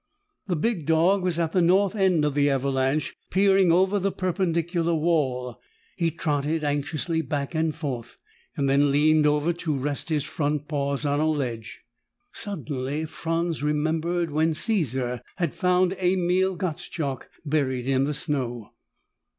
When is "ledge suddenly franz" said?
11.29-13.61